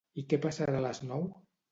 [0.19, 1.29] I què passarà a les nou?